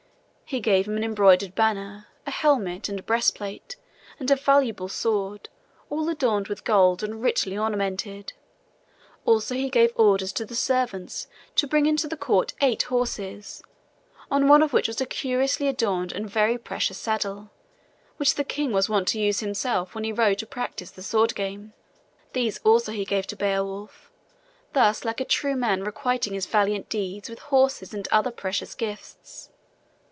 He 0.51 0.59
gave 0.59 0.85
him 0.85 0.97
an 0.97 1.03
embroidered 1.05 1.55
banner, 1.55 2.07
a 2.27 2.31
helmet 2.31 2.89
and 2.89 3.05
breastplate, 3.05 3.77
and 4.19 4.29
a 4.29 4.35
valuable 4.35 4.89
sword, 4.89 5.47
all 5.89 6.09
adorned 6.09 6.49
with 6.49 6.65
gold 6.65 7.01
and 7.03 7.21
richly 7.23 7.57
ornamented. 7.57 8.33
Also 9.23 9.55
he 9.55 9.69
gave 9.69 9.93
orders 9.95 10.33
to 10.33 10.43
the 10.45 10.53
servants 10.53 11.27
to 11.55 11.67
bring 11.67 11.85
into 11.85 12.05
the 12.05 12.17
court 12.17 12.51
eight 12.59 12.83
horses, 12.83 13.63
on 14.29 14.49
one 14.49 14.61
of 14.61 14.73
which 14.73 14.89
was 14.89 14.99
a 14.99 15.05
curiously 15.05 15.69
adorned 15.69 16.11
and 16.11 16.29
very 16.29 16.57
precious 16.57 16.97
saddle, 16.97 17.49
which 18.17 18.35
the 18.35 18.43
king 18.43 18.73
was 18.73 18.89
wont 18.89 19.07
to 19.07 19.19
use 19.21 19.39
himself 19.39 19.95
when 19.95 20.03
he 20.03 20.11
rode 20.11 20.39
to 20.39 20.45
practice 20.45 20.91
the 20.91 21.01
sword 21.01 21.33
game. 21.33 21.71
These 22.33 22.59
also 22.65 22.91
he 22.91 23.05
gave 23.05 23.25
to 23.27 23.37
Beowulf, 23.37 24.11
thus 24.73 25.05
like 25.05 25.21
a 25.21 25.23
true 25.23 25.55
man 25.55 25.85
requiting 25.85 26.33
his 26.33 26.45
valiant 26.45 26.89
deeds 26.89 27.29
with 27.29 27.39
horses 27.39 27.93
and 27.93 28.05
other 28.11 28.31
precious 28.31 28.75
gifts. 28.75 29.47